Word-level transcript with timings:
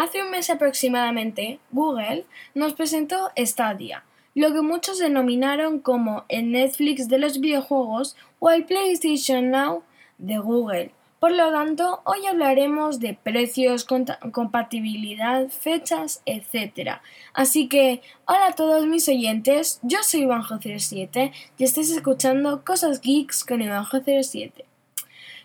Hace 0.00 0.22
un 0.22 0.30
mes 0.30 0.48
aproximadamente, 0.48 1.60
Google 1.72 2.24
nos 2.54 2.72
presentó 2.72 3.28
Stadia, 3.36 4.02
lo 4.34 4.50
que 4.54 4.62
muchos 4.62 4.98
denominaron 4.98 5.78
como 5.78 6.24
el 6.30 6.52
Netflix 6.52 7.06
de 7.08 7.18
los 7.18 7.38
videojuegos 7.38 8.16
o 8.38 8.48
el 8.48 8.64
PlayStation 8.64 9.50
Now 9.50 9.82
de 10.16 10.38
Google. 10.38 10.92
Por 11.18 11.32
lo 11.32 11.52
tanto, 11.52 12.00
hoy 12.06 12.24
hablaremos 12.24 12.98
de 12.98 13.12
precios, 13.12 13.86
compatibilidad, 14.32 15.50
fechas, 15.50 16.22
etc. 16.24 17.00
Así 17.34 17.68
que, 17.68 18.00
hola 18.24 18.46
a 18.46 18.54
todos 18.54 18.86
mis 18.86 19.06
oyentes, 19.06 19.80
yo 19.82 19.98
soy 20.02 20.22
Ivanjo07 20.22 21.30
y 21.58 21.64
estáis 21.64 21.90
escuchando 21.90 22.64
Cosas 22.64 23.02
Geeks 23.02 23.44
con 23.44 23.60
Ivanjo07. 23.60 24.64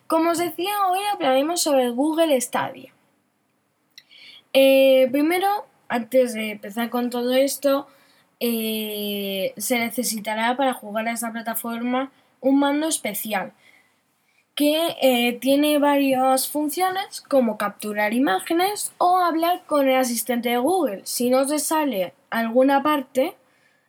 Como 0.08 0.30
os 0.30 0.38
decía, 0.38 0.72
hoy 0.90 1.00
hablaremos 1.12 1.62
sobre 1.62 1.90
Google 1.90 2.40
Stadia. 2.40 2.95
Eh, 4.58 5.10
primero, 5.12 5.66
antes 5.90 6.34
de 6.34 6.52
empezar 6.52 6.90
con 6.90 7.10
todo 7.10 7.34
esto, 7.34 7.88
eh, 8.40 9.54
se 9.58 9.78
necesitará 9.78 10.56
para 10.56 10.74
jugar 10.74 11.10
a 11.10 11.12
esta 11.12 11.34
plataforma 11.34 12.10
un 12.40 12.60
mando 12.60 12.88
especial 12.88 13.52
que 14.56 14.96
eh, 15.02 15.38
tiene 15.42 15.78
varias 15.80 16.48
funciones 16.48 17.20
como 17.20 17.58
capturar 17.58 18.14
imágenes 18.14 18.94
o 18.98 19.18
hablar 19.18 19.64
con 19.66 19.90
el 19.90 19.98
asistente 19.98 20.48
de 20.48 20.58
Google. 20.58 21.02
Si 21.04 21.30
no 21.30 21.46
te 21.46 21.60
sale 21.60 22.14
alguna 22.30 22.82
parte 22.82 23.36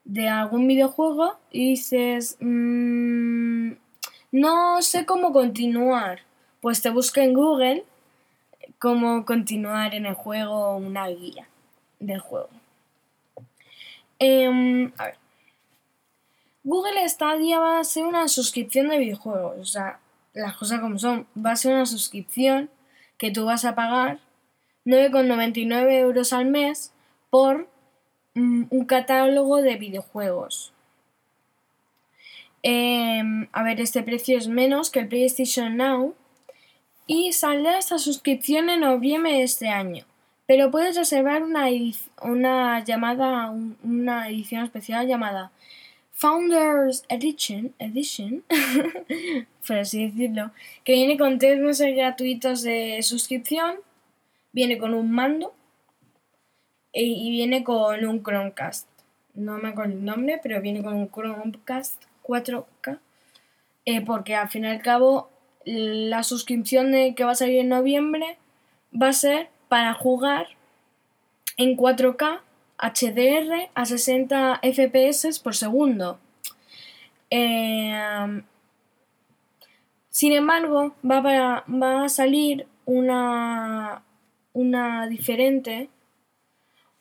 de 0.05 0.29
algún 0.29 0.67
videojuego 0.67 1.39
y 1.53 1.71
dices 1.71 2.39
mm, 2.41 3.71
no 4.33 4.83
sé 4.83 5.07
cómo 5.07 5.33
continuar, 5.33 6.23
pues 6.61 6.83
te 6.83 6.91
busca 6.91 7.23
en 7.23 7.35
Google 7.35 7.85
cómo 8.79 9.25
continuar 9.25 9.95
en 9.95 10.07
el 10.07 10.15
juego 10.15 10.77
una 10.77 11.09
guía 11.09 11.49
del 11.99 12.21
juego. 12.21 12.51
Em, 14.19 14.93
a 14.97 15.05
ver. 15.07 15.17
Google 16.65 17.09
Stadia 17.09 17.61
va 17.61 17.79
a 17.79 17.85
ser 17.85 18.05
una 18.05 18.29
suscripción 18.29 18.89
de 18.89 18.99
videojuegos. 18.99 19.59
O 19.59 19.65
sea, 19.65 20.01
las 20.33 20.57
cosas 20.57 20.81
como 20.81 20.99
son. 20.99 21.27
Va 21.37 21.53
a 21.53 21.57
ser 21.57 21.75
una 21.75 21.87
suscripción 21.87 22.71
que 23.19 23.31
tú 23.31 23.45
vas 23.45 23.65
a 23.65 23.75
pagar 23.75 24.19
9,99 24.85 25.93
euros 25.93 26.33
al 26.33 26.47
mes 26.47 26.93
por 27.31 27.69
mm, 28.35 28.65
un 28.71 28.85
catálogo 28.85 29.63
de 29.63 29.77
videojuegos. 29.77 30.73
Em, 32.63 33.49
a 33.53 33.63
ver, 33.63 33.81
este 33.81 34.03
precio 34.03 34.37
es 34.37 34.49
menos 34.49 34.91
que 34.91 35.01
el 35.01 35.09
PlayStation 35.09 35.77
Now 35.77 36.15
y 37.07 37.33
saldrá 37.33 37.79
esta 37.79 37.99
suscripción 37.99 38.69
en 38.69 38.81
noviembre 38.81 39.33
de 39.33 39.43
este 39.43 39.69
año. 39.69 40.05
Pero 40.47 40.71
puedes 40.71 40.97
reservar 40.97 41.43
una, 41.43 41.67
una 42.23 42.85
llamada, 42.85 43.51
una 43.83 44.29
edición 44.29 44.65
especial 44.65 45.07
llamada 45.07 45.51
Founders 46.13 47.05
Edition, 47.09 47.75
Edition 47.79 48.43
por 49.67 49.77
así 49.77 50.09
decirlo, 50.09 50.51
que 50.85 50.93
viene 50.93 51.19
con 51.19 51.39
tres 51.39 51.59
meses 51.61 51.95
gratuitos 51.95 52.63
de 52.63 53.03
suscripción, 53.03 53.77
viene 54.53 54.79
con 54.79 54.95
un 54.95 55.11
mando 55.11 55.53
y 56.93 57.31
viene 57.31 57.63
con 57.63 58.03
un 58.07 58.23
Chromecast. 58.23 58.89
No 59.35 59.59
me 59.59 59.69
acuerdo 59.69 59.93
el 59.93 60.05
nombre, 60.05 60.41
pero 60.43 60.63
viene 60.63 60.83
con 60.83 60.95
un 60.95 61.11
Chromecast 61.11 62.03
4K, 62.23 62.99
eh, 63.85 64.01
porque 64.01 64.35
al 64.35 64.49
fin 64.49 64.65
y 64.65 64.69
al 64.69 64.81
cabo 64.81 65.29
la 65.67 66.23
suscripción 66.23 66.93
de, 66.93 67.15
que 67.15 67.25
va 67.25 67.33
a 67.33 67.35
salir 67.35 67.59
en 67.59 67.69
noviembre 67.69 68.39
va 68.91 69.09
a 69.09 69.13
ser 69.13 69.51
para 69.69 69.93
jugar 69.95 70.47
en 71.57 71.77
4K 71.77 72.41
HDR 72.79 73.71
a 73.75 73.85
60 73.85 74.61
FPS 74.63 75.41
por 75.41 75.57
segundo. 75.57 76.19
Em, 77.31 78.45
sin 80.11 80.33
embargo, 80.33 80.95
va, 81.05 81.65
va 81.67 82.05
a 82.05 82.09
salir 82.09 82.67
una, 82.85 84.03
una 84.53 85.09
diferente, 85.09 85.89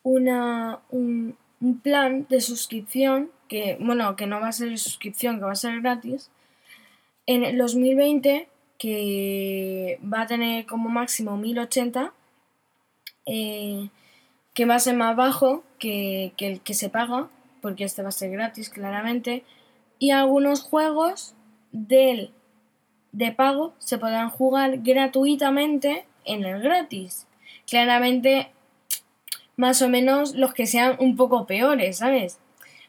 una, 0.02 0.80
un, 0.90 1.38
un 1.62 1.80
plan 1.80 2.26
de 2.30 2.42
suscripción 2.42 3.30
que, 3.48 3.78
bueno, 3.80 4.16
que 4.16 4.26
no 4.26 4.40
va 4.40 4.48
a 4.48 4.54
ser 4.54 4.78
suscripción, 4.80 5.38
que 5.38 5.46
va 5.46 5.52
a 5.52 5.56
ser 5.56 5.82
gratis, 5.82 6.32
en 7.28 7.44
el 7.44 7.58
2020 7.58 8.48
que 8.78 10.00
va 10.02 10.22
a 10.22 10.28
tener 10.28 10.66
como 10.66 10.90
máximo 10.90 11.38
1080, 11.38 12.14
eh, 13.26 13.90
que 14.54 14.66
va 14.66 14.76
a 14.76 14.80
ser 14.80 14.96
más 14.96 15.16
bajo 15.16 15.64
que, 15.80 16.34
el 16.38 16.62
que 16.62 16.74
se 16.74 16.90
paga, 16.90 17.30
porque 17.62 17.84
este 17.84 18.04
va 18.04 18.10
a 18.10 18.14
ser 18.14 18.32
gratis 18.32 18.70
claramente, 18.70 19.44
y 20.00 20.12
algunos 20.12 20.62
juegos 20.62 21.34
del, 21.72 22.32
de 23.12 23.32
pago 23.32 23.74
se 23.80 23.98
podrán 23.98 24.30
jugar 24.30 24.80
gratuitamente 24.80 26.06
en 26.26 26.44
el 26.44 26.62
gratis. 26.62 27.28
Claramente, 27.68 28.52
más 29.58 29.82
o 29.82 29.90
menos 29.90 30.36
los 30.36 30.54
que 30.54 30.68
sean 30.68 30.96
un 31.00 31.16
poco 31.16 31.48
peores, 31.48 31.98
¿sabes? 31.98 32.40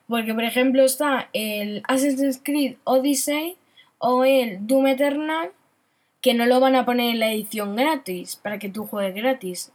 Porque, 0.08 0.34
por 0.34 0.44
ejemplo, 0.44 0.84
está 0.84 1.28
el 1.32 1.82
Assassin's 1.88 2.40
Creed 2.42 2.76
Odyssey 2.84 3.56
o 3.98 4.24
el 4.24 4.66
Doom 4.66 4.88
Eternal, 4.88 5.50
que 6.26 6.34
no 6.34 6.44
lo 6.44 6.58
van 6.58 6.74
a 6.74 6.84
poner 6.84 7.10
en 7.10 7.20
la 7.20 7.30
edición 7.30 7.76
gratis 7.76 8.34
para 8.34 8.58
que 8.58 8.68
tú 8.68 8.84
juegues 8.84 9.14
gratis. 9.14 9.70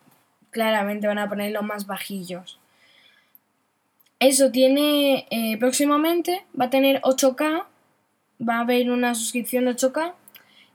Claramente 0.49 1.07
van 1.07 1.17
a 1.17 1.29
poner 1.29 1.53
los 1.53 1.63
más 1.63 1.87
bajillos. 1.87 2.59
Eso 4.19 4.51
tiene 4.51 5.27
eh, 5.31 5.55
próximamente, 5.57 6.43
va 6.59 6.65
a 6.65 6.69
tener 6.69 6.99
8K, 7.03 7.63
va 8.45 8.55
a 8.57 8.59
haber 8.59 8.91
una 8.91 9.15
suscripción 9.15 9.63
de 9.63 9.77
8K 9.77 10.13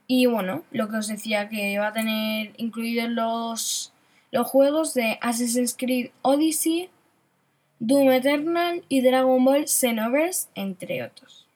y 0.07 0.25
bueno, 0.25 0.63
lo 0.71 0.89
que 0.89 0.97
os 0.97 1.09
decía 1.09 1.51
que 1.51 1.79
va 1.79 1.89
a 1.89 1.93
tener 1.93 2.55
incluidos 2.57 3.11
los, 3.11 3.93
los 4.31 4.47
juegos 4.47 4.95
de 4.95 5.19
Assassin's 5.21 5.77
Creed 5.77 6.09
Odyssey, 6.23 6.89
Doom 7.81 8.13
Eternal 8.13 8.83
y 8.89 9.03
Dragon 9.03 9.45
Ball 9.45 9.69
Xenoverse, 9.69 10.49
entre 10.55 11.05
otros. 11.05 11.47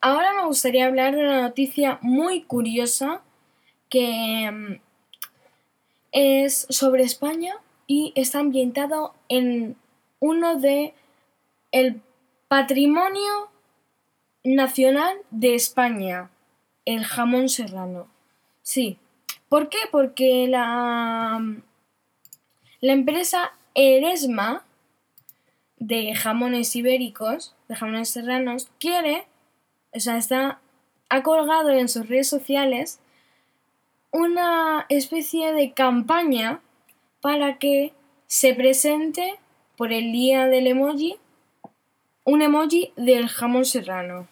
Ahora 0.00 0.32
me 0.32 0.46
gustaría 0.46 0.86
hablar 0.86 1.14
de 1.14 1.22
una 1.22 1.42
noticia 1.42 2.00
muy 2.02 2.42
curiosa 2.42 3.22
que 3.92 4.50
mm, 4.50 4.80
es 6.12 6.66
sobre 6.70 7.02
España 7.02 7.56
y 7.86 8.14
está 8.16 8.38
ambientado 8.38 9.14
en 9.28 9.76
uno 10.18 10.56
de 10.56 10.94
el 11.72 12.00
patrimonio 12.48 13.50
nacional 14.44 15.14
de 15.30 15.54
España, 15.54 16.30
el 16.86 17.04
jamón 17.04 17.50
serrano. 17.50 18.08
Sí. 18.62 18.98
¿Por 19.50 19.68
qué? 19.68 19.78
Porque 19.90 20.46
la, 20.48 21.38
la 22.80 22.92
empresa 22.92 23.52
Eresma 23.74 24.64
de 25.76 26.14
jamones 26.14 26.74
ibéricos, 26.76 27.54
de 27.68 27.76
jamones 27.76 28.08
serranos, 28.08 28.68
quiere, 28.78 29.26
o 29.92 30.00
sea, 30.00 30.16
está, 30.16 30.60
ha 31.10 31.22
colgado 31.22 31.70
en 31.70 31.90
sus 31.90 32.08
redes 32.08 32.28
sociales 32.28 33.00
una 34.12 34.86
especie 34.88 35.52
de 35.52 35.72
campaña 35.72 36.60
para 37.20 37.58
que 37.58 37.92
se 38.26 38.54
presente 38.54 39.34
por 39.76 39.92
el 39.92 40.12
día 40.12 40.46
del 40.46 40.66
emoji 40.68 41.16
un 42.24 42.42
emoji 42.42 42.92
del 42.96 43.28
jamón 43.28 43.64
serrano. 43.64 44.28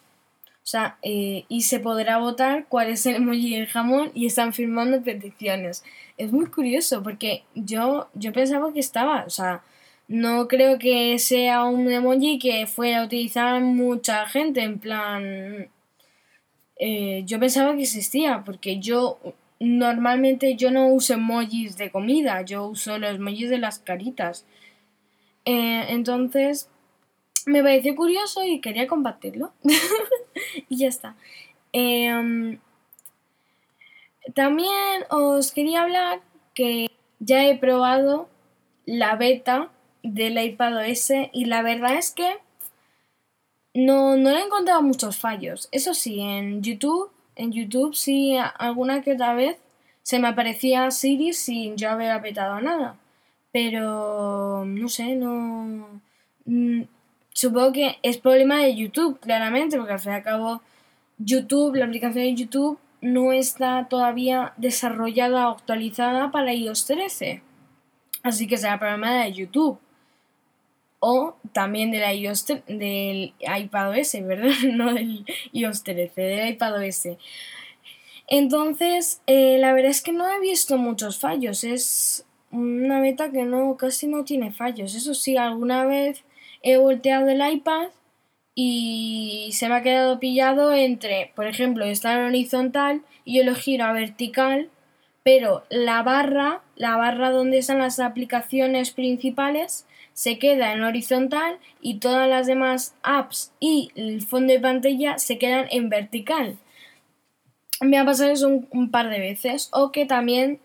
O 0.63 0.67
sea, 0.71 0.97
eh, 1.01 1.45
y 1.49 1.63
se 1.63 1.79
podrá 1.79 2.19
votar 2.19 2.65
cuál 2.69 2.89
es 2.89 3.05
el 3.05 3.15
emoji 3.15 3.55
del 3.55 3.67
jamón 3.67 4.11
y 4.13 4.27
están 4.27 4.53
firmando 4.53 5.01
peticiones. 5.01 5.83
Es 6.17 6.31
muy 6.31 6.45
curioso 6.45 7.03
porque 7.03 7.43
yo, 7.55 8.09
yo 8.13 8.31
pensaba 8.31 8.71
que 8.71 8.79
estaba, 8.79 9.25
o 9.25 9.29
sea, 9.29 9.63
no 10.07 10.47
creo 10.47 10.77
que 10.77 11.17
sea 11.19 11.63
un 11.65 11.91
emoji 11.91 12.37
que 12.39 12.67
fuera 12.67 13.01
a 13.01 13.05
utilizar 13.05 13.61
mucha 13.61 14.27
gente, 14.27 14.61
en 14.61 14.79
plan... 14.79 15.69
Eh, 16.83 17.23
yo 17.25 17.39
pensaba 17.39 17.75
que 17.75 17.83
existía, 17.83 18.43
porque 18.43 18.79
yo 18.79 19.19
normalmente 19.61 20.55
yo 20.55 20.71
no 20.71 20.87
uso 20.87 21.13
emojis 21.13 21.77
de 21.77 21.91
comida, 21.91 22.41
yo 22.41 22.65
uso 22.65 22.97
los 22.97 23.15
emojis 23.15 23.47
de 23.51 23.59
las 23.59 23.77
caritas. 23.77 24.43
Eh, 25.45 25.85
entonces, 25.89 26.67
me 27.45 27.61
pareció 27.61 27.95
curioso 27.95 28.43
y 28.43 28.59
quería 28.59 28.87
compartirlo. 28.87 29.53
y 30.69 30.77
ya 30.77 30.87
está. 30.87 31.15
Em, 31.73 32.59
también 34.33 35.03
os 35.11 35.51
quería 35.51 35.83
hablar 35.83 36.21
que 36.55 36.87
ya 37.19 37.45
he 37.45 37.55
probado 37.55 38.29
la 38.85 39.15
beta 39.15 39.69
del 40.01 40.43
iPad 40.43 40.89
OS 40.89 41.11
y 41.33 41.45
la 41.45 41.61
verdad 41.61 41.97
es 41.97 42.11
que 42.11 42.39
no, 43.75 44.17
no 44.17 44.31
he 44.31 44.41
encontrado 44.41 44.81
muchos 44.81 45.17
fallos. 45.19 45.69
Eso 45.71 45.93
sí, 45.93 46.19
en 46.19 46.63
YouTube 46.63 47.11
en 47.41 47.51
YouTube 47.51 47.95
sí 47.95 48.37
alguna 48.59 49.01
que 49.01 49.13
otra 49.13 49.33
vez 49.33 49.57
se 50.03 50.19
me 50.19 50.27
aparecía 50.27 50.91
Siri 50.91 51.33
sin 51.33 51.75
yo 51.77 51.89
haber 51.89 52.11
apretado 52.11 52.61
nada. 52.61 52.97
pero 53.51 54.63
no 54.65 54.87
sé, 54.89 55.15
no... 55.15 56.01
Mm, 56.45 56.83
supongo 57.33 57.73
que 57.73 57.97
es 58.03 58.17
problema 58.17 58.59
de 58.59 58.75
YouTube, 58.75 59.19
claramente, 59.19 59.77
porque 59.77 59.93
al 59.93 59.99
fin 59.99 60.13
y 60.13 60.15
al 60.15 60.23
cabo 60.23 60.61
YouTube, 61.17 61.75
la 61.75 61.85
aplicación 61.85 62.23
de 62.23 62.35
YouTube, 62.35 62.79
no 63.01 63.33
está 63.33 63.87
todavía 63.89 64.53
desarrollada 64.57 65.49
o 65.49 65.53
actualizada 65.53 66.31
para 66.31 66.53
iOS 66.53 66.85
13. 66.85 67.41
Así 68.23 68.47
que 68.47 68.57
será 68.57 68.79
problema 68.79 69.23
de 69.23 69.33
YouTube. 69.33 69.79
O 71.01 71.35
también 71.51 71.91
del 71.91 72.09
iOS 72.15 72.45
del 72.67 73.33
iPadOS, 73.39 74.13
¿verdad? 74.23 74.53
No 74.71 74.93
del 74.93 75.25
iOS 75.51 75.83
13, 75.83 76.21
del 76.21 76.49
iPadOS. 76.51 77.17
Entonces, 78.27 79.21
eh, 79.27 79.57
la 79.59 79.73
verdad 79.73 79.91
es 79.91 80.01
que 80.01 80.13
no 80.13 80.29
he 80.29 80.39
visto 80.39 80.77
muchos 80.77 81.19
fallos. 81.19 81.65
Es 81.65 82.25
una 82.51 83.01
beta 83.01 83.29
que 83.31 83.43
no 83.43 83.75
casi 83.77 84.07
no 84.07 84.23
tiene 84.23 84.53
fallos. 84.53 84.95
Eso 84.95 85.13
sí, 85.13 85.35
alguna 85.35 85.85
vez 85.85 86.23
he 86.61 86.77
volteado 86.77 87.27
el 87.27 87.41
iPad 87.45 87.89
y 88.55 89.49
se 89.53 89.69
me 89.69 89.75
ha 89.75 89.81
quedado 89.81 90.19
pillado 90.19 90.73
entre, 90.73 91.31
por 91.35 91.47
ejemplo, 91.47 91.85
estar 91.85 92.17
en 92.19 92.27
horizontal 92.27 93.01
y 93.25 93.37
yo 93.37 93.43
lo 93.43 93.55
giro 93.55 93.85
a 93.85 93.93
vertical, 93.93 94.69
pero 95.23 95.63
la 95.69 96.03
barra, 96.03 96.61
la 96.75 96.97
barra 96.97 97.31
donde 97.31 97.59
están 97.59 97.79
las 97.79 97.99
aplicaciones 97.99 98.91
principales, 98.91 99.85
se 100.21 100.37
queda 100.37 100.71
en 100.71 100.83
horizontal 100.83 101.57
y 101.81 101.97
todas 101.97 102.29
las 102.29 102.45
demás 102.45 102.93
apps 103.01 103.51
y 103.59 103.91
el 103.95 104.21
fondo 104.21 104.53
de 104.53 104.59
pantalla 104.59 105.17
se 105.17 105.39
quedan 105.39 105.65
en 105.71 105.89
vertical. 105.89 106.59
Me 107.79 107.97
ha 107.97 108.05
pasado 108.05 108.29
eso 108.29 108.47
un, 108.47 108.91
par 108.91 109.09
de 109.09 109.17
veces. 109.17 109.69
O 109.73 109.91
que 109.91 110.05
también 110.05 110.59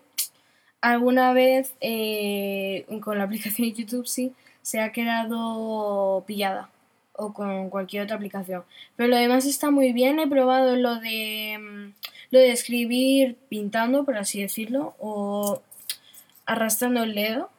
alguna 0.79 1.33
vez 1.33 1.73
eh, 1.81 2.85
con 3.01 3.17
la 3.17 3.23
aplicación 3.23 3.67
de 3.67 3.73
YouTube 3.73 4.05
sí 4.05 4.31
se 4.61 4.79
ha 4.79 4.91
quedado 4.91 6.23
pillada 6.27 6.69
o 7.13 7.33
con 7.33 7.71
cualquier 7.71 8.03
otra 8.03 8.17
aplicación. 8.17 8.63
Pero 8.95 9.09
lo 9.09 9.17
demás 9.17 9.47
está 9.47 9.71
muy 9.71 9.91
bien. 9.91 10.19
He 10.19 10.27
probado 10.27 10.75
lo 10.75 10.99
de 10.99 11.57
mm, 11.59 11.93
lo 12.29 12.37
de 12.37 12.51
escribir 12.51 13.37
pintando, 13.49 14.05
por 14.05 14.17
así 14.17 14.39
decirlo, 14.39 14.93
o 14.99 15.63
arrastrando 16.45 17.01
el 17.01 17.15
dedo. 17.15 17.49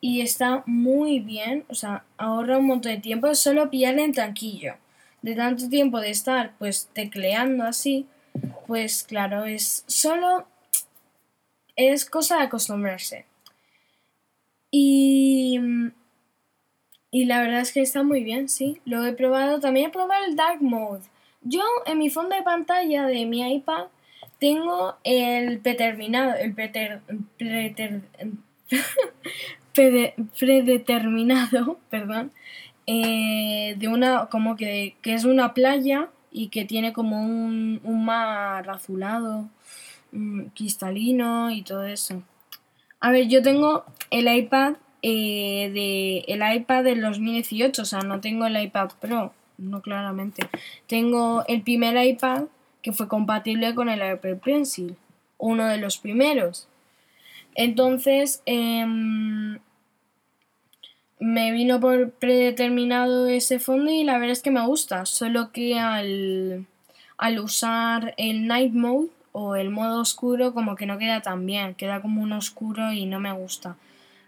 Y 0.00 0.22
está 0.22 0.62
muy 0.66 1.20
bien, 1.20 1.64
o 1.68 1.74
sea, 1.74 2.04
ahorra 2.16 2.58
un 2.58 2.66
montón 2.66 2.92
de 2.92 2.98
tiempo. 2.98 3.34
Solo 3.34 3.70
pillarle 3.70 4.04
en 4.04 4.12
tranquillo. 4.12 4.74
De 5.22 5.34
tanto 5.34 5.68
tiempo 5.68 6.00
de 6.00 6.10
estar 6.10 6.54
pues 6.58 6.88
tecleando 6.94 7.64
así, 7.64 8.06
pues 8.66 9.04
claro, 9.04 9.44
es 9.44 9.84
solo 9.86 10.46
es 11.76 12.06
cosa 12.06 12.38
de 12.38 12.44
acostumbrarse. 12.44 13.26
Y 14.70 15.60
y 17.10 17.24
la 17.24 17.40
verdad 17.42 17.60
es 17.60 17.72
que 17.72 17.80
está 17.80 18.02
muy 18.02 18.22
bien, 18.22 18.48
sí. 18.48 18.80
Lo 18.84 19.04
he 19.04 19.12
probado. 19.12 19.60
También 19.60 19.86
he 19.88 19.92
probado 19.92 20.24
el 20.24 20.36
Dark 20.36 20.62
Mode. 20.62 21.02
Yo 21.42 21.62
en 21.86 21.98
mi 21.98 22.10
fondo 22.10 22.36
de 22.36 22.42
pantalla 22.42 23.06
de 23.06 23.26
mi 23.26 23.54
iPad 23.54 23.86
tengo 24.38 24.96
el 25.04 25.60
predeterminado, 25.60 26.34
el 26.34 26.54
preter, 26.54 27.02
predeterminado, 29.74 31.78
perdón, 31.90 32.32
eh, 32.86 33.76
de 33.78 33.88
una, 33.88 34.26
como 34.26 34.56
que, 34.56 34.96
que, 35.02 35.14
es 35.14 35.24
una 35.24 35.54
playa 35.54 36.08
y 36.30 36.48
que 36.48 36.64
tiene 36.64 36.92
como 36.92 37.22
un, 37.22 37.80
un 37.84 38.04
mar 38.04 38.68
azulado, 38.68 39.48
mm, 40.12 40.46
cristalino 40.54 41.50
y 41.50 41.62
todo 41.62 41.84
eso. 41.84 42.22
A 43.00 43.10
ver, 43.10 43.28
yo 43.28 43.42
tengo 43.42 43.84
el 44.10 44.28
iPad 44.28 44.74
eh, 45.02 45.70
de 45.72 46.24
el 46.28 46.56
iPad 46.56 46.84
del 46.84 47.00
2018, 47.00 47.80
o 47.80 47.84
sea, 47.84 48.00
no 48.00 48.20
tengo 48.20 48.46
el 48.46 48.62
iPad 48.62 48.90
Pro, 49.00 49.32
no 49.56 49.80
claramente. 49.80 50.48
Tengo 50.86 51.44
el 51.48 51.62
primer 51.62 51.96
iPad 52.04 52.44
que 52.82 52.92
fue 52.92 53.08
compatible 53.08 53.74
con 53.74 53.88
el 53.88 54.02
Apple 54.02 54.36
Pencil, 54.36 54.96
uno 55.38 55.66
de 55.66 55.78
los 55.78 55.96
primeros. 55.96 56.68
Entonces, 57.54 58.42
em, 58.46 59.58
me 61.18 61.52
vino 61.52 61.80
por 61.80 62.12
predeterminado 62.12 63.26
ese 63.26 63.58
fondo 63.58 63.90
y 63.90 64.04
la 64.04 64.14
verdad 64.14 64.32
es 64.32 64.42
que 64.42 64.50
me 64.50 64.66
gusta, 64.66 65.06
solo 65.06 65.52
que 65.52 65.78
al, 65.78 66.66
al 67.18 67.38
usar 67.40 68.14
el 68.16 68.46
Night 68.46 68.72
Mode 68.72 69.10
o 69.32 69.54
el 69.56 69.70
modo 69.70 70.00
oscuro 70.00 70.54
como 70.54 70.76
que 70.76 70.86
no 70.86 70.98
queda 70.98 71.20
tan 71.20 71.46
bien, 71.46 71.74
queda 71.74 72.00
como 72.00 72.22
un 72.22 72.32
oscuro 72.32 72.92
y 72.92 73.06
no 73.06 73.20
me 73.20 73.32
gusta. 73.32 73.76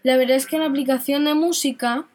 La 0.03 0.17
verdad 0.17 0.37
es 0.37 0.45
que 0.45 0.59
la 0.59 0.67
aplicación 0.67 1.25
de 1.25 1.33
música 1.33 2.05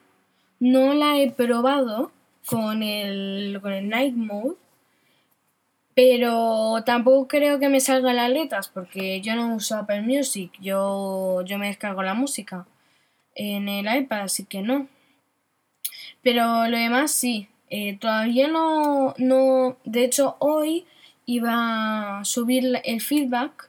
no 0.59 0.93
la 0.93 1.17
he 1.17 1.31
probado 1.31 2.11
con 2.45 2.83
el, 2.83 3.59
con 3.61 3.73
el 3.73 3.89
Night 3.89 4.15
Mode, 4.15 4.55
pero 6.01 6.81
tampoco 6.85 7.27
creo 7.27 7.59
que 7.59 7.67
me 7.67 7.81
salgan 7.81 8.15
las 8.15 8.29
letras 8.29 8.69
porque 8.69 9.19
yo 9.19 9.35
no 9.35 9.53
uso 9.53 9.75
Apple 9.75 10.01
Music, 10.03 10.49
yo, 10.61 11.41
yo 11.41 11.57
me 11.57 11.67
descargo 11.67 12.01
la 12.03 12.13
música 12.13 12.65
en 13.35 13.67
el 13.67 13.93
iPad, 13.93 14.21
así 14.21 14.45
que 14.45 14.61
no. 14.61 14.87
Pero 16.21 16.69
lo 16.69 16.77
demás 16.77 17.11
sí, 17.11 17.49
eh, 17.69 17.97
todavía 17.99 18.47
no, 18.47 19.13
no, 19.17 19.75
de 19.83 20.05
hecho 20.05 20.37
hoy 20.39 20.85
iba 21.25 22.19
a 22.19 22.23
subir 22.23 22.79
el 22.85 23.01
feedback 23.01 23.68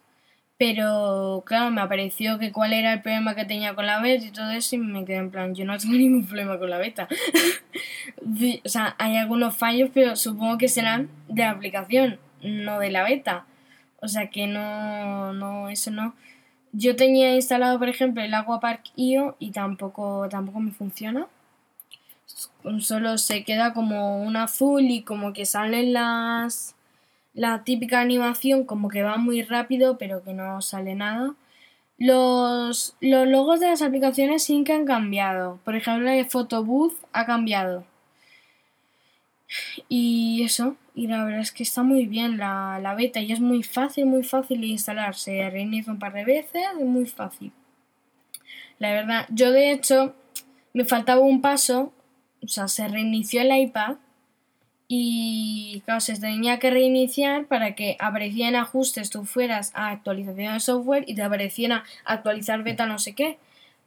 pero 0.61 1.43
claro, 1.47 1.71
me 1.71 1.81
apareció 1.81 2.39
que 2.39 2.53
cuál 2.53 2.75
era 2.75 2.93
el 2.93 3.01
problema 3.01 3.35
que 3.35 3.47
tenía 3.47 3.75
con 3.75 3.87
la 3.87 3.99
beta 3.99 4.27
y 4.27 4.31
todo 4.31 4.51
eso 4.51 4.77
y 4.77 4.79
me 4.79 5.07
quedé 5.07 5.17
en 5.17 5.31
plan, 5.31 5.55
yo 5.55 5.65
no 5.65 5.79
tengo 5.79 5.95
ningún 5.97 6.27
problema 6.27 6.59
con 6.59 6.69
la 6.69 6.77
beta. 6.77 7.09
o 8.65 8.69
sea, 8.69 8.95
hay 8.99 9.17
algunos 9.17 9.57
fallos, 9.57 9.89
pero 9.95 10.17
supongo 10.17 10.59
que 10.59 10.69
serán 10.69 11.09
de 11.29 11.45
aplicación, 11.45 12.19
no 12.43 12.79
de 12.79 12.91
la 12.91 13.05
beta. 13.05 13.47
O 14.03 14.09
sea 14.09 14.29
que 14.29 14.47
no, 14.49 15.33
no, 15.33 15.71
eso 15.71 15.91
no. 15.93 16.15
Yo 16.73 16.95
tenía 16.95 17.35
instalado, 17.35 17.79
por 17.79 17.89
ejemplo, 17.89 18.23
el 18.23 18.35
Aquapark 18.35 18.83
IO 18.97 19.37
y 19.39 19.53
tampoco, 19.53 20.29
tampoco 20.29 20.61
me 20.61 20.73
funciona. 20.73 21.27
Solo 22.81 23.17
se 23.17 23.45
queda 23.45 23.73
como 23.73 24.23
un 24.23 24.37
azul 24.37 24.83
y 24.83 25.05
como 25.05 25.33
que 25.33 25.47
salen 25.47 25.95
las 25.95 26.75
la 27.35 27.65
típica 27.65 28.01
animación 28.01 28.65
como 28.65 28.89
que 28.89 29.03
va 29.03 29.17
muy 29.17 29.43
rápido 29.43 29.99
pero 29.99 30.23
que 30.23 30.33
no 30.33 30.61
sale 30.63 30.95
nada. 30.95 31.35
Los, 31.99 32.97
los 33.01 33.29
logos 33.29 33.61
de 33.61 33.69
las 33.69 33.83
aplicaciones 33.83 34.43
sí 34.43 34.65
que 34.65 34.73
han 34.73 34.87
cambiado. 34.87 35.61
Por 35.65 35.77
ejemplo, 35.77 36.11
el 36.11 36.27
Photobooth 36.27 36.95
ha 37.13 37.27
cambiado. 37.27 37.85
Y 39.89 40.43
eso, 40.45 40.77
y 40.95 41.09
la 41.09 41.25
verdad 41.25 41.41
es 41.41 41.53
que 41.53 41.65
está 41.65 41.83
muy 41.83 42.07
bien 42.07 42.39
la, 42.39 42.79
la 42.81 42.95
beta 42.95 43.21
y 43.21 43.33
es 43.33 43.41
muy 43.41 43.63
fácil, 43.63 44.07
muy 44.07 44.23
fácil 44.23 44.61
de 44.61 44.69
instalar. 44.69 45.15
Se 45.15 45.51
reinicia 45.51 45.93
un 45.93 45.99
par 45.99 46.13
de 46.13 46.25
veces, 46.25 46.63
es 46.79 46.85
muy 46.85 47.07
fácil. 47.07 47.53
La 48.79 48.93
verdad, 48.93 49.27
yo 49.31 49.51
de 49.53 49.73
hecho 49.73 50.15
me 50.73 50.85
faltaba 50.85 51.21
un 51.21 51.43
paso, 51.43 51.93
o 52.43 52.49
sea, 52.49 52.69
se 52.69 52.89
reinició 52.89 53.43
el 53.43 53.55
iPad 53.55 53.97
y 54.93 55.83
claro, 55.85 56.01
se 56.01 56.19
tenía 56.19 56.59
que 56.59 56.69
reiniciar 56.69 57.47
para 57.47 57.77
que 57.77 57.97
aparecieran 58.01 58.57
ajustes, 58.57 59.09
tú 59.09 59.25
fueras 59.25 59.71
a 59.77 59.91
actualización 59.91 60.55
de 60.55 60.59
software 60.59 61.05
y 61.07 61.15
te 61.15 61.23
apareciera 61.23 61.85
actualizar 62.05 62.65
beta 62.65 62.87
no 62.87 62.99
sé 62.99 63.15
qué. 63.15 63.39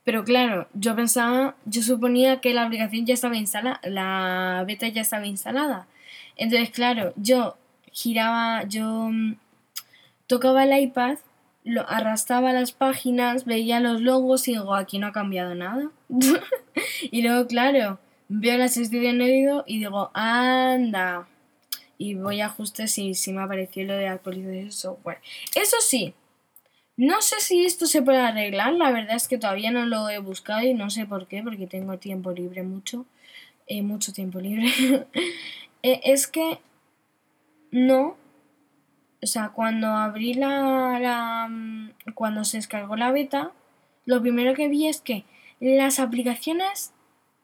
Pero 0.05 0.23
claro, 0.23 0.69
yo 0.73 0.95
pensaba, 0.95 1.57
yo 1.65 1.81
suponía 1.81 2.39
que 2.39 2.53
la 2.53 2.63
aplicación 2.63 3.05
ya 3.05 3.15
estaba 3.15 3.35
instalada, 3.35 3.81
la 3.83 4.63
beta 4.65 4.87
ya 4.87 5.01
estaba 5.01 5.27
instalada. 5.27 5.87
Entonces, 6.37 6.69
claro, 6.69 7.11
yo 7.17 7.57
giraba, 7.91 8.63
yo 8.63 9.09
mm, 9.11 9.35
tocaba 10.27 10.63
el 10.63 10.83
iPad, 10.83 11.17
lo 11.65 11.85
arrastraba 11.89 12.53
las 12.53 12.71
páginas, 12.71 13.43
veía 13.43 13.81
los 13.81 13.99
logos 13.99 14.47
y 14.47 14.53
digo, 14.53 14.73
aquí 14.73 14.99
no 14.99 15.07
ha 15.07 15.11
cambiado 15.11 15.53
nada. 15.53 15.89
y 17.11 17.23
luego, 17.23 17.45
claro, 17.47 17.99
veo 18.39 18.57
la 18.57 18.67
sección 18.67 19.17
de 19.19 19.25
oído 19.25 19.63
y 19.67 19.79
digo, 19.79 20.11
anda. 20.13 21.27
Y 21.97 22.15
voy 22.15 22.41
a 22.41 22.47
ajustes 22.47 22.97
y 22.97 23.13
si 23.13 23.31
me 23.31 23.41
apareció 23.41 23.85
lo 23.85 23.93
de 23.93 24.07
actualización 24.07 24.65
de 24.65 24.71
software. 24.71 25.19
Eso 25.55 25.77
sí, 25.79 26.13
no 26.97 27.21
sé 27.21 27.39
si 27.39 27.65
esto 27.65 27.85
se 27.85 28.01
puede 28.01 28.19
arreglar. 28.19 28.73
La 28.73 28.91
verdad 28.91 29.15
es 29.15 29.27
que 29.27 29.37
todavía 29.37 29.71
no 29.71 29.85
lo 29.85 30.09
he 30.09 30.19
buscado 30.19 30.61
y 30.63 30.73
no 30.73 30.89
sé 30.89 31.05
por 31.05 31.27
qué, 31.27 31.43
porque 31.43 31.67
tengo 31.67 31.97
tiempo 31.99 32.31
libre 32.31 32.63
mucho. 32.63 33.05
Eh, 33.67 33.81
mucho 33.81 34.13
tiempo 34.13 34.39
libre. 34.39 34.67
Eh, 35.85 35.99
es 36.05 36.27
que 36.27 36.59
no. 37.71 38.15
O 39.21 39.27
sea, 39.27 39.49
cuando 39.49 39.87
abrí 39.87 40.33
la, 40.33 40.97
la. 40.97 41.49
Cuando 42.15 42.45
se 42.45 42.55
descargó 42.55 42.95
la 42.95 43.11
beta, 43.11 43.51
lo 44.05 44.21
primero 44.21 44.53
que 44.53 44.69
vi 44.69 44.87
es 44.87 45.01
que 45.01 45.25
las 45.59 45.99
aplicaciones 45.99 46.93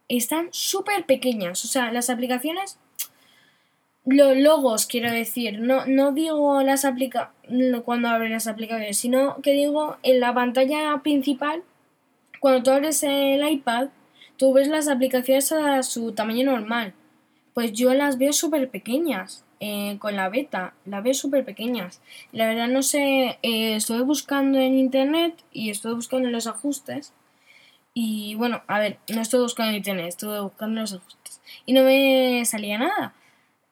están 0.09 0.49
súper 0.51 1.05
pequeñas. 1.05 1.63
O 1.63 1.67
sea, 1.67 1.91
las 1.91 2.09
aplicaciones, 2.09 2.77
los 4.05 4.35
logos, 4.35 4.87
quiero 4.87 5.11
decir, 5.11 5.59
no, 5.59 5.85
no 5.85 6.11
digo 6.11 6.61
las 6.63 6.83
aplica 6.83 7.31
cuando 7.85 8.09
abren 8.09 8.31
las 8.31 8.47
aplicaciones, 8.47 8.97
sino 8.97 9.37
que 9.41 9.53
digo 9.53 9.97
en 10.03 10.19
la 10.19 10.33
pantalla 10.33 10.99
principal 11.03 11.63
cuando 12.39 12.63
tú 12.63 12.71
abres 12.71 13.03
el 13.03 13.47
iPad, 13.47 13.89
tú 14.37 14.53
ves 14.53 14.67
las 14.67 14.87
aplicaciones 14.87 15.51
a 15.51 15.83
su 15.83 16.13
tamaño 16.13 16.45
normal. 16.45 16.93
Pues 17.53 17.73
yo 17.73 17.93
las 17.93 18.17
veo 18.17 18.33
súper 18.33 18.69
pequeñas. 18.69 19.43
Eh, 19.61 19.97
con 19.99 20.15
la 20.15 20.29
beta, 20.29 20.73
las 20.85 21.03
veo 21.03 21.13
súper 21.13 21.43
pequeñas. 21.43 22.01
La 22.31 22.47
verdad 22.47 22.69
no 22.69 22.81
sé, 22.81 23.37
eh, 23.41 23.75
estoy 23.75 24.01
buscando 24.03 24.57
en 24.57 24.79
internet 24.79 25.35
y 25.51 25.69
estoy 25.69 25.95
buscando 25.95 26.29
los 26.29 26.47
ajustes. 26.47 27.11
Y 27.93 28.35
bueno, 28.35 28.61
a 28.67 28.79
ver, 28.79 28.99
no 29.09 29.21
estoy 29.21 29.41
buscando 29.41 29.75
en 29.75 29.99
estoy 29.99 30.41
buscando 30.41 30.81
los 30.81 30.93
ajustes. 30.93 31.41
Y 31.65 31.73
no 31.73 31.83
me 31.83 32.43
salía 32.45 32.77
nada. 32.77 33.13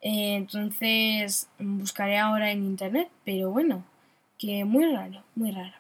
Eh, 0.02 0.36
entonces 0.36 1.50
buscaré 1.60 2.18
ahora 2.18 2.52
en 2.52 2.66
internet, 2.66 3.10
pero 3.26 3.52
bueno, 3.52 3.84
que 4.38 4.66
muy 4.66 4.86
raro, 4.86 5.24
muy 5.36 5.52
raro. 5.52 5.76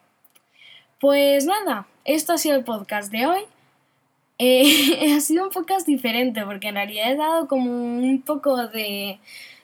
Pues 0.99 1.45
nada, 1.45 1.87
esto 2.05 2.33
ha 2.33 2.37
sido 2.37 2.55
el 2.55 2.63
podcast 2.63 3.11
de 3.11 3.27
hoy. 3.27 3.41
Eh, 4.39 5.13
ha 5.15 5.19
sido 5.21 5.43
un 5.45 5.49
podcast 5.51 5.87
diferente 5.87 6.43
porque 6.45 6.69
en 6.69 6.75
realidad 6.75 7.11
he 7.11 7.15
dado 7.15 7.47
como 7.47 7.71
un 7.71 8.21
poco 8.21 8.67
de, 8.67 9.19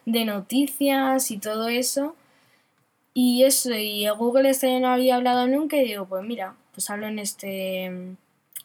de 0.05 0.25
noticias 0.25 1.31
y 1.31 1.37
todo 1.37 1.67
eso. 1.69 2.15
Y 3.13 3.43
eso, 3.43 3.71
y 3.75 4.07
Google 4.09 4.49
este 4.49 4.79
no 4.79 4.89
había 4.89 5.15
hablado 5.15 5.47
nunca 5.47 5.77
y 5.77 5.85
digo, 5.85 6.05
pues 6.07 6.23
mira, 6.25 6.55
pues 6.73 6.89
hablo 6.89 7.07
en 7.07 7.19
este, 7.19 8.15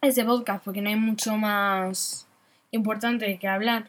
este 0.00 0.24
podcast 0.24 0.64
porque 0.64 0.80
no 0.80 0.88
hay 0.88 0.96
mucho 0.96 1.36
más 1.36 2.26
importante 2.70 3.38
que 3.38 3.48
hablar. 3.48 3.88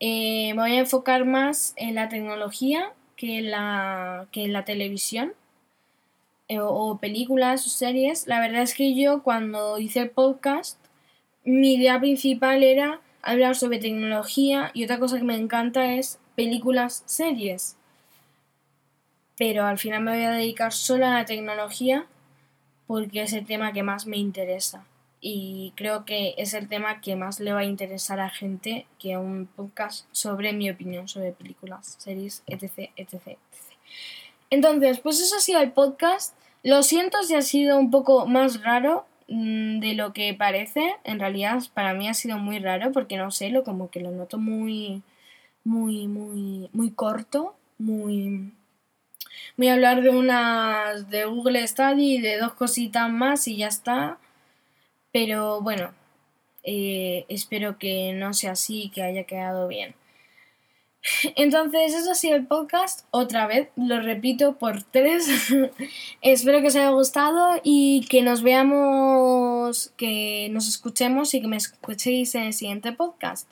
Eh, 0.00 0.52
me 0.54 0.62
voy 0.62 0.72
a 0.72 0.80
enfocar 0.80 1.24
más 1.24 1.74
en 1.76 1.94
la 1.94 2.08
tecnología 2.08 2.92
que 3.16 3.38
en 3.38 3.50
la, 3.50 4.26
que 4.32 4.48
la 4.48 4.64
televisión 4.64 5.34
eh, 6.48 6.58
o, 6.60 6.98
películas 6.98 7.66
o 7.66 7.70
series. 7.70 8.26
La 8.26 8.40
verdad 8.40 8.62
es 8.62 8.74
que 8.74 8.94
yo 8.94 9.22
cuando 9.22 9.78
hice 9.78 10.00
el 10.00 10.10
podcast, 10.10 10.78
mi 11.44 11.74
idea 11.74 12.00
principal 12.00 12.62
era 12.62 13.00
hablar 13.22 13.54
sobre 13.54 13.78
tecnología 13.78 14.70
y 14.74 14.84
otra 14.84 14.98
cosa 14.98 15.18
que 15.18 15.24
me 15.24 15.36
encanta 15.36 15.94
es 15.94 16.18
películas, 16.34 17.02
series. 17.06 17.76
Pero 19.36 19.66
al 19.66 19.78
final 19.78 20.02
me 20.02 20.12
voy 20.12 20.24
a 20.24 20.30
dedicar 20.30 20.72
solo 20.72 21.06
a 21.06 21.10
la 21.10 21.24
tecnología 21.26 22.06
porque 22.86 23.22
es 23.22 23.32
el 23.34 23.46
tema 23.46 23.72
que 23.72 23.82
más 23.82 24.06
me 24.06 24.16
interesa 24.16 24.86
y 25.24 25.72
creo 25.76 26.04
que 26.04 26.34
es 26.36 26.52
el 26.52 26.68
tema 26.68 27.00
que 27.00 27.14
más 27.14 27.38
le 27.38 27.52
va 27.52 27.60
a 27.60 27.64
interesar 27.64 28.18
a 28.18 28.28
gente 28.28 28.86
que 28.98 29.16
un 29.16 29.46
podcast 29.46 30.06
sobre 30.10 30.52
mi 30.52 30.68
opinión 30.68 31.06
sobre 31.06 31.30
películas, 31.30 31.94
series, 31.98 32.42
etc, 32.48 32.90
etc, 32.96 33.14
etc. 33.14 33.38
Entonces, 34.50 34.98
pues 34.98 35.20
eso 35.20 35.36
ha 35.36 35.40
sido 35.40 35.60
el 35.60 35.70
podcast. 35.70 36.34
Lo 36.64 36.82
siento 36.82 37.22
si 37.22 37.36
ha 37.36 37.42
sido 37.42 37.78
un 37.78 37.92
poco 37.92 38.26
más 38.26 38.62
raro 38.64 39.06
mm, 39.28 39.78
de 39.78 39.94
lo 39.94 40.12
que 40.12 40.34
parece. 40.34 40.96
En 41.04 41.20
realidad, 41.20 41.62
para 41.72 41.94
mí 41.94 42.08
ha 42.08 42.14
sido 42.14 42.38
muy 42.38 42.58
raro 42.58 42.90
porque 42.90 43.16
no 43.16 43.30
sé, 43.30 43.50
lo 43.50 43.62
como 43.62 43.90
que 43.90 44.00
lo 44.00 44.10
noto 44.10 44.38
muy, 44.38 45.02
muy, 45.62 46.08
muy, 46.08 46.68
muy 46.72 46.90
corto, 46.90 47.54
muy 47.78 48.52
voy 49.56 49.68
a 49.68 49.74
hablar 49.74 50.02
de 50.02 50.10
unas 50.10 51.08
de 51.10 51.26
Google 51.26 51.66
Study, 51.66 52.20
de 52.20 52.38
dos 52.38 52.54
cositas 52.54 53.08
más 53.08 53.46
y 53.46 53.56
ya 53.56 53.68
está. 53.68 54.18
Pero 55.12 55.60
bueno, 55.60 55.92
eh, 56.64 57.26
espero 57.28 57.78
que 57.78 58.12
no 58.14 58.32
sea 58.34 58.52
así 58.52 58.84
y 58.84 58.90
que 58.90 59.02
haya 59.02 59.24
quedado 59.24 59.68
bien. 59.68 59.94
Entonces, 61.36 61.94
eso 61.94 62.12
ha 62.12 62.14
sido 62.14 62.36
el 62.36 62.46
podcast. 62.46 63.06
Otra 63.10 63.46
vez, 63.46 63.68
lo 63.76 64.00
repito 64.00 64.56
por 64.58 64.82
tres. 64.90 65.28
espero 66.20 66.60
que 66.60 66.68
os 66.68 66.76
haya 66.76 66.90
gustado 66.90 67.60
y 67.62 68.06
que 68.08 68.22
nos 68.22 68.42
veamos, 68.42 69.92
que 69.96 70.48
nos 70.50 70.68
escuchemos 70.68 71.34
y 71.34 71.40
que 71.40 71.48
me 71.48 71.56
escuchéis 71.56 72.34
en 72.34 72.44
el 72.44 72.52
siguiente 72.52 72.92
podcast. 72.92 73.48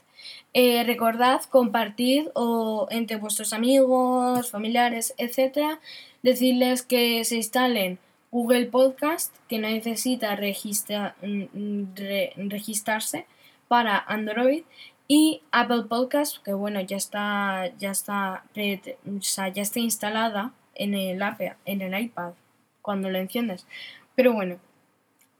Eh, 0.52 0.82
recordad 0.84 1.42
compartir 1.44 2.30
o 2.34 2.88
entre 2.90 3.16
vuestros 3.16 3.52
amigos, 3.52 4.50
familiares, 4.50 5.14
etc. 5.16 5.78
Decirles 6.22 6.82
que 6.82 7.24
se 7.24 7.36
instalen 7.36 7.98
Google 8.30 8.66
Podcast, 8.66 9.34
que 9.48 9.58
necesita 9.58 10.36
mm, 11.22 11.42
mm, 11.52 12.48
registrarse 12.48 13.26
para 13.68 13.98
Android, 13.98 14.64
y 15.08 15.42
Apple 15.50 15.84
Podcast, 15.88 16.36
que 16.44 16.52
bueno, 16.52 16.80
ya 16.80 16.96
está, 16.96 17.72
ya 17.78 17.90
está, 17.90 18.44
ya 18.54 19.62
está 19.62 19.80
instalada 19.80 20.52
en 20.76 20.94
el, 20.94 21.20
en 21.64 21.82
el 21.82 22.00
iPad 22.00 22.34
cuando 22.80 23.10
lo 23.10 23.18
enciendes. 23.18 23.66
Pero 24.14 24.32
bueno, 24.32 24.60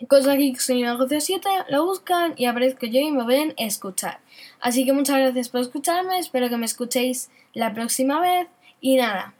Cosa 0.09 0.35
Geek 0.35 0.59
Soy 0.59 0.83
Negocio 0.83 1.21
7, 1.21 1.49
lo 1.69 1.85
buscan 1.85 2.35
y 2.37 2.47
aparezco 2.47 2.87
yo 2.87 3.01
y 3.01 3.13
me 3.13 3.23
pueden 3.23 3.55
escuchar. 3.59 4.19
Así 4.61 4.85
que 4.85 4.93
muchas 4.93 5.19
gracias 5.19 5.51
por 5.51 5.61
escucharme, 5.61 6.19
espero 6.19 6.49
que 6.49 6.57
me 6.57 6.67
escuchéis 6.67 7.31
la 7.53 7.73
próxima 7.73 8.21
vez 8.21 8.49
y 8.81 8.97
nada, 8.97 9.35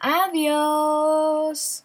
adiós. 0.00 1.84